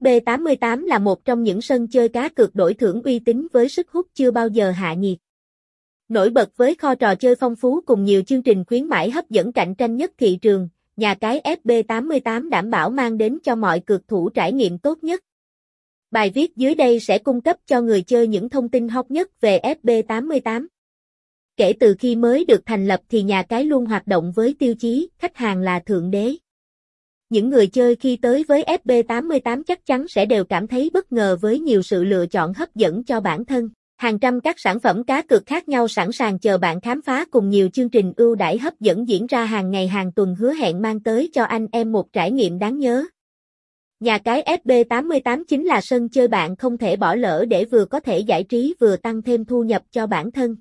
FB88 0.00 0.86
là 0.86 0.98
một 0.98 1.24
trong 1.24 1.42
những 1.42 1.60
sân 1.60 1.88
chơi 1.88 2.08
cá 2.08 2.28
cược 2.28 2.54
đổi 2.54 2.74
thưởng 2.74 3.02
uy 3.02 3.18
tín 3.18 3.46
với 3.52 3.68
sức 3.68 3.90
hút 3.90 4.06
chưa 4.14 4.30
bao 4.30 4.48
giờ 4.48 4.70
hạ 4.70 4.94
nhiệt. 4.94 5.18
Nổi 6.08 6.30
bật 6.30 6.56
với 6.56 6.74
kho 6.74 6.94
trò 6.94 7.14
chơi 7.14 7.34
phong 7.34 7.56
phú 7.56 7.80
cùng 7.86 8.04
nhiều 8.04 8.22
chương 8.22 8.42
trình 8.42 8.64
khuyến 8.64 8.86
mãi 8.86 9.10
hấp 9.10 9.30
dẫn 9.30 9.52
cạnh 9.52 9.74
tranh 9.74 9.96
nhất 9.96 10.12
thị 10.18 10.38
trường, 10.42 10.68
nhà 10.96 11.14
cái 11.14 11.40
FB88 11.64 12.48
đảm 12.48 12.70
bảo 12.70 12.90
mang 12.90 13.18
đến 13.18 13.38
cho 13.42 13.56
mọi 13.56 13.80
cược 13.80 14.08
thủ 14.08 14.28
trải 14.28 14.52
nghiệm 14.52 14.78
tốt 14.78 15.04
nhất. 15.04 15.24
Bài 16.10 16.30
viết 16.30 16.56
dưới 16.56 16.74
đây 16.74 17.00
sẽ 17.00 17.18
cung 17.18 17.40
cấp 17.40 17.56
cho 17.66 17.80
người 17.80 18.02
chơi 18.02 18.28
những 18.28 18.48
thông 18.48 18.68
tin 18.68 18.88
hot 18.88 19.10
nhất 19.10 19.40
về 19.40 19.60
FB88. 19.82 20.66
Kể 21.56 21.72
từ 21.80 21.94
khi 21.98 22.16
mới 22.16 22.44
được 22.44 22.66
thành 22.66 22.86
lập 22.86 23.00
thì 23.08 23.22
nhà 23.22 23.42
cái 23.42 23.64
luôn 23.64 23.86
hoạt 23.86 24.06
động 24.06 24.32
với 24.32 24.54
tiêu 24.58 24.74
chí 24.74 25.08
khách 25.18 25.36
hàng 25.36 25.60
là 25.60 25.80
thượng 25.80 26.10
đế. 26.10 26.34
Những 27.30 27.50
người 27.50 27.66
chơi 27.66 27.96
khi 27.96 28.16
tới 28.16 28.44
với 28.48 28.64
FB88 28.84 29.62
chắc 29.62 29.86
chắn 29.86 30.08
sẽ 30.08 30.26
đều 30.26 30.44
cảm 30.44 30.66
thấy 30.66 30.90
bất 30.92 31.12
ngờ 31.12 31.36
với 31.40 31.58
nhiều 31.58 31.82
sự 31.82 32.04
lựa 32.04 32.26
chọn 32.26 32.54
hấp 32.54 32.74
dẫn 32.74 33.04
cho 33.04 33.20
bản 33.20 33.44
thân. 33.44 33.68
Hàng 33.96 34.18
trăm 34.18 34.40
các 34.40 34.58
sản 34.58 34.80
phẩm 34.80 35.04
cá 35.04 35.22
cược 35.22 35.46
khác 35.46 35.68
nhau 35.68 35.88
sẵn 35.88 36.12
sàng 36.12 36.38
chờ 36.38 36.58
bạn 36.58 36.80
khám 36.80 37.02
phá 37.02 37.24
cùng 37.30 37.48
nhiều 37.48 37.68
chương 37.68 37.88
trình 37.88 38.12
ưu 38.16 38.34
đãi 38.34 38.58
hấp 38.58 38.80
dẫn 38.80 39.08
diễn 39.08 39.26
ra 39.26 39.44
hàng 39.44 39.70
ngày 39.70 39.88
hàng 39.88 40.12
tuần 40.12 40.34
hứa 40.34 40.52
hẹn 40.52 40.82
mang 40.82 41.00
tới 41.00 41.30
cho 41.32 41.44
anh 41.44 41.66
em 41.72 41.92
một 41.92 42.12
trải 42.12 42.30
nghiệm 42.30 42.58
đáng 42.58 42.78
nhớ. 42.78 43.04
Nhà 44.00 44.18
cái 44.18 44.58
FB88 44.64 45.44
chính 45.48 45.64
là 45.64 45.80
sân 45.80 46.08
chơi 46.08 46.28
bạn 46.28 46.56
không 46.56 46.78
thể 46.78 46.96
bỏ 46.96 47.14
lỡ 47.14 47.44
để 47.48 47.64
vừa 47.64 47.84
có 47.84 48.00
thể 48.00 48.18
giải 48.18 48.44
trí 48.44 48.74
vừa 48.80 48.96
tăng 48.96 49.22
thêm 49.22 49.44
thu 49.44 49.62
nhập 49.62 49.82
cho 49.90 50.06
bản 50.06 50.30
thân. 50.30 50.56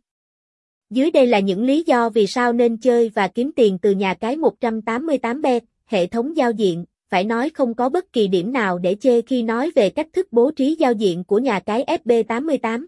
Dưới 0.89 1.11
đây 1.11 1.27
là 1.27 1.39
những 1.39 1.63
lý 1.63 1.83
do 1.87 2.09
vì 2.09 2.27
sao 2.27 2.53
nên 2.53 2.77
chơi 2.77 3.11
và 3.15 3.27
kiếm 3.27 3.51
tiền 3.55 3.77
từ 3.81 3.91
nhà 3.91 4.13
cái 4.13 4.37
188 4.37 5.41
bet, 5.41 5.63
hệ 5.89 6.07
thống 6.07 6.37
giao 6.37 6.51
diện, 6.51 6.85
phải 7.09 7.23
nói 7.23 7.49
không 7.49 7.73
có 7.73 7.89
bất 7.89 8.13
kỳ 8.13 8.27
điểm 8.27 8.53
nào 8.53 8.79
để 8.79 8.95
chê 8.95 9.21
khi 9.21 9.43
nói 9.43 9.71
về 9.75 9.89
cách 9.89 10.07
thức 10.13 10.27
bố 10.31 10.51
trí 10.51 10.75
giao 10.79 10.93
diện 10.93 11.23
của 11.23 11.39
nhà 11.39 11.59
cái 11.59 11.85
FB88. 12.05 12.85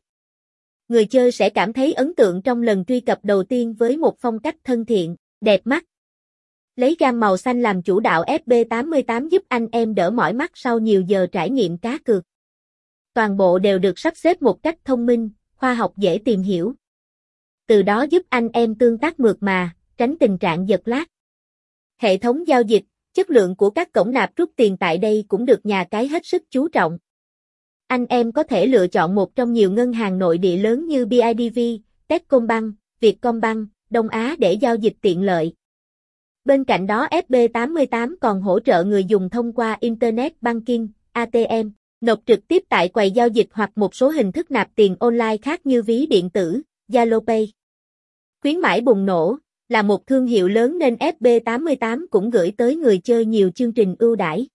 Người 0.87 1.05
chơi 1.05 1.31
sẽ 1.31 1.49
cảm 1.49 1.73
thấy 1.73 1.93
ấn 1.93 2.15
tượng 2.15 2.41
trong 2.41 2.61
lần 2.61 2.85
truy 2.85 2.99
cập 2.99 3.19
đầu 3.23 3.43
tiên 3.43 3.73
với 3.73 3.97
một 3.97 4.19
phong 4.19 4.39
cách 4.39 4.55
thân 4.63 4.85
thiện, 4.85 5.15
đẹp 5.41 5.61
mắt. 5.63 5.85
Lấy 6.75 6.95
gam 6.99 7.19
màu 7.19 7.37
xanh 7.37 7.61
làm 7.61 7.81
chủ 7.81 7.99
đạo 7.99 8.23
FB88 8.23 9.27
giúp 9.27 9.43
anh 9.47 9.67
em 9.71 9.95
đỡ 9.95 10.11
mỏi 10.11 10.33
mắt 10.33 10.51
sau 10.53 10.79
nhiều 10.79 11.01
giờ 11.01 11.27
trải 11.31 11.49
nghiệm 11.49 11.77
cá 11.77 11.97
cược. 11.97 12.23
Toàn 13.13 13.37
bộ 13.37 13.59
đều 13.59 13.79
được 13.79 13.99
sắp 13.99 14.17
xếp 14.17 14.41
một 14.41 14.63
cách 14.63 14.77
thông 14.85 15.05
minh, 15.05 15.29
khoa 15.55 15.73
học 15.73 15.93
dễ 15.97 16.19
tìm 16.25 16.41
hiểu. 16.41 16.73
Từ 17.67 17.81
đó 17.81 18.03
giúp 18.03 18.21
anh 18.29 18.49
em 18.53 18.75
tương 18.75 18.97
tác 18.97 19.19
mượt 19.19 19.37
mà, 19.39 19.75
tránh 19.97 20.15
tình 20.19 20.37
trạng 20.37 20.69
giật 20.69 20.81
lát. 20.85 21.05
Hệ 22.01 22.17
thống 22.17 22.47
giao 22.47 22.61
dịch, 22.61 22.83
chất 23.13 23.29
lượng 23.29 23.55
của 23.55 23.69
các 23.69 23.93
cổng 23.93 24.11
nạp 24.11 24.35
rút 24.35 24.51
tiền 24.55 24.77
tại 24.77 24.97
đây 24.97 25.25
cũng 25.27 25.45
được 25.45 25.65
nhà 25.65 25.83
cái 25.83 26.07
hết 26.07 26.25
sức 26.25 26.43
chú 26.49 26.67
trọng. 26.67 26.97
Anh 27.87 28.05
em 28.05 28.31
có 28.31 28.43
thể 28.43 28.65
lựa 28.65 28.87
chọn 28.87 29.15
một 29.15 29.35
trong 29.35 29.53
nhiều 29.53 29.71
ngân 29.71 29.93
hàng 29.93 30.19
nội 30.19 30.37
địa 30.37 30.57
lớn 30.57 30.87
như 30.87 31.05
BIDV, 31.05 31.59
Techcombank, 32.07 32.75
Vietcombank, 32.99 33.67
Đông 33.89 34.09
Á 34.09 34.35
để 34.39 34.53
giao 34.53 34.75
dịch 34.75 34.93
tiện 35.01 35.23
lợi. 35.23 35.53
Bên 36.45 36.63
cạnh 36.63 36.87
đó 36.87 37.07
FB88 37.11 38.15
còn 38.21 38.41
hỗ 38.41 38.59
trợ 38.59 38.83
người 38.83 39.03
dùng 39.03 39.29
thông 39.29 39.53
qua 39.53 39.77
Internet 39.79 40.41
Banking, 40.41 40.87
ATM, 41.11 41.69
nộp 42.01 42.19
trực 42.25 42.47
tiếp 42.47 42.63
tại 42.69 42.89
quầy 42.89 43.11
giao 43.11 43.27
dịch 43.27 43.47
hoặc 43.51 43.71
một 43.75 43.95
số 43.95 44.09
hình 44.09 44.31
thức 44.31 44.51
nạp 44.51 44.67
tiền 44.75 44.95
online 44.99 45.37
khác 45.41 45.65
như 45.65 45.83
ví 45.83 46.05
điện 46.05 46.29
tử, 46.29 46.61
Zalo 46.87 47.25
Pay. 47.25 47.51
Khuyến 48.41 48.59
mãi 48.59 48.81
bùng 48.81 49.05
nổ, 49.05 49.37
là 49.71 49.81
một 49.81 50.07
thương 50.07 50.25
hiệu 50.25 50.47
lớn 50.47 50.77
nên 50.77 50.95
FB88 50.95 52.05
cũng 52.09 52.29
gửi 52.29 52.53
tới 52.57 52.75
người 52.75 52.97
chơi 52.97 53.25
nhiều 53.25 53.51
chương 53.51 53.73
trình 53.73 53.95
ưu 53.99 54.15
đãi. 54.15 54.47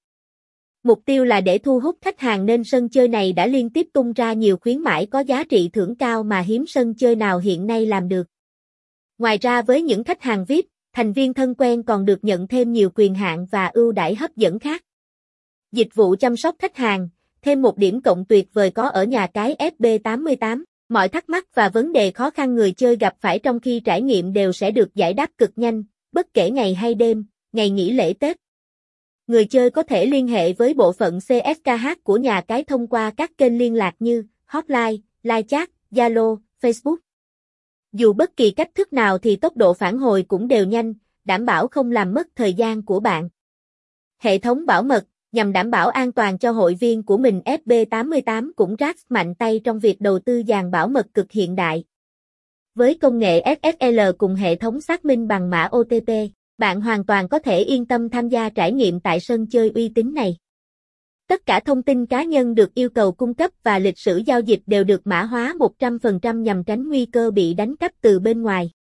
Mục 0.83 1.03
tiêu 1.05 1.25
là 1.25 1.41
để 1.41 1.59
thu 1.59 1.81
hút 1.81 1.99
khách 2.01 2.21
hàng 2.21 2.47
nên 2.47 2.65
sân 2.65 2.89
chơi 2.89 3.09
này 3.09 3.33
đã 3.33 3.47
liên 3.47 3.71
tiếp 3.71 3.87
tung 3.93 4.13
ra 4.13 4.33
nhiều 4.33 4.57
khuyến 4.57 4.79
mãi 4.79 5.07
có 5.07 5.21
giá 5.21 5.45
trị 5.45 5.71
thưởng 5.73 5.95
cao 5.95 6.23
mà 6.23 6.41
hiếm 6.41 6.65
sân 6.67 6.95
chơi 6.95 7.17
nào 7.17 7.39
hiện 7.39 7.67
nay 7.67 7.87
làm 7.87 8.09
được. 8.09 8.27
Ngoài 9.19 9.39
ra 9.39 9.63
với 9.63 9.83
những 9.83 10.05
khách 10.05 10.23
hàng 10.23 10.45
VIP, 10.45 10.67
thành 10.93 11.13
viên 11.13 11.35
thân 11.35 11.55
quen 11.55 11.83
còn 11.83 12.05
được 12.05 12.25
nhận 12.25 12.49
thêm 12.49 12.73
nhiều 12.73 12.91
quyền 12.95 13.15
hạn 13.15 13.47
và 13.51 13.67
ưu 13.67 13.93
đãi 13.93 14.15
hấp 14.15 14.37
dẫn 14.37 14.59
khác. 14.59 14.85
Dịch 15.73 15.95
vụ 15.95 16.17
chăm 16.21 16.37
sóc 16.37 16.57
khách 16.59 16.77
hàng, 16.77 17.09
thêm 17.43 17.63
một 17.63 17.79
điểm 17.79 18.01
cộng 18.01 18.25
tuyệt 18.25 18.49
vời 18.53 18.71
có 18.71 18.89
ở 18.89 19.05
nhà 19.05 19.27
cái 19.27 19.57
FB88. 19.79 20.63
Mọi 20.89 21.09
thắc 21.09 21.29
mắc 21.29 21.55
và 21.55 21.69
vấn 21.69 21.93
đề 21.93 22.11
khó 22.11 22.31
khăn 22.31 22.55
người 22.55 22.73
chơi 22.73 22.97
gặp 22.97 23.15
phải 23.21 23.39
trong 23.39 23.61
khi 23.61 23.81
trải 23.81 24.03
nghiệm 24.03 24.33
đều 24.33 24.53
sẽ 24.53 24.71
được 24.71 24.95
giải 24.95 25.15
đáp 25.15 25.31
cực 25.39 25.51
nhanh, 25.57 25.85
bất 26.13 26.35
kể 26.35 26.51
ngày 26.51 26.75
hay 26.75 26.95
đêm, 26.95 27.27
ngày 27.53 27.71
nghỉ 27.71 27.93
lễ 27.93 28.13
Tết. 28.13 28.37
Người 29.27 29.45
chơi 29.45 29.71
có 29.71 29.83
thể 29.83 30.07
liên 30.07 30.29
hệ 30.29 30.53
với 30.53 30.75
bộ 30.75 30.93
phận 30.93 31.19
CSKH 31.21 32.05
của 32.05 32.17
nhà 32.17 32.41
cái 32.41 32.65
thông 32.65 32.87
qua 32.87 33.11
các 33.11 33.39
kênh 33.39 33.59
liên 33.59 33.75
lạc 33.75 33.95
như 33.99 34.25
hotline, 34.45 34.97
live 35.23 35.43
chat, 35.43 35.71
Zalo, 35.91 36.39
Facebook. 36.63 36.97
Dù 37.93 38.13
bất 38.13 38.37
kỳ 38.37 38.51
cách 38.51 38.71
thức 38.75 38.93
nào 38.93 39.19
thì 39.19 39.37
tốc 39.37 39.57
độ 39.57 39.75
phản 39.75 39.99
hồi 39.99 40.25
cũng 40.29 40.49
đều 40.49 40.67
nhanh, 40.67 40.95
đảm 41.25 41.47
bảo 41.47 41.69
không 41.69 41.91
làm 41.91 42.15
mất 42.15 42.29
thời 42.35 42.55
gian 42.55 42.83
của 42.83 43.01
bạn. 43.01 43.29
Hệ 44.19 44.39
thống 44.39 44.67
bảo 44.67 44.83
mật, 44.83 45.05
nhằm 45.37 45.53
đảm 45.53 45.71
bảo 45.71 45.89
an 45.89 46.13
toàn 46.13 46.39
cho 46.39 46.51
hội 46.51 46.75
viên 46.81 47.03
của 47.03 47.17
mình 47.17 47.41
FB88 47.45 48.51
cũng 48.57 48.77
rác 48.77 48.97
mạnh 49.09 49.35
tay 49.35 49.61
trong 49.65 49.79
việc 49.79 50.01
đầu 50.01 50.19
tư 50.19 50.43
dàn 50.49 50.71
bảo 50.71 50.89
mật 50.89 51.07
cực 51.15 51.33
hiện 51.33 51.57
đại. 51.57 51.85
Với 52.75 52.95
công 52.95 53.19
nghệ 53.19 53.45
SSL 53.63 54.01
cùng 54.19 54.35
hệ 54.35 54.57
thống 54.57 54.81
xác 54.81 55.05
minh 55.05 55.29
bằng 55.29 55.51
mã 55.51 55.69
OTP, 55.77 56.11
bạn 56.59 56.81
hoàn 56.81 57.05
toàn 57.05 57.29
có 57.29 57.39
thể 57.39 57.59
yên 57.59 57.87
tâm 57.87 58.09
tham 58.09 58.29
gia 58.29 58.49
trải 58.49 58.73
nghiệm 58.73 59.01
tại 59.01 59.21
sân 59.21 59.47
chơi 59.47 59.71
uy 59.75 59.89
tín 59.89 60.15
này. 60.15 60.37
Tất 61.29 61.47
cả 61.47 61.61
thông 61.61 61.83
tin 61.83 62.07
cá 62.07 62.25
nhân 62.25 62.55
được 62.55 62.75
yêu 62.75 62.91
cầu 62.91 63.13
cung 63.13 63.35
cấp 63.35 63.51
và 63.63 63.79
lịch 63.79 63.99
sử 63.99 64.17
giao 64.27 64.41
dịch 64.41 64.61
đều 64.67 64.85
được 64.85 65.07
mã 65.07 65.23
hóa 65.23 65.55
100% 65.79 66.41
nhằm 66.41 66.65
tránh 66.65 66.89
nguy 66.89 67.07
cơ 67.07 67.31
bị 67.31 67.55
đánh 67.55 67.77
cắp 67.77 67.93
từ 68.01 68.19
bên 68.19 68.43
ngoài. 68.43 68.71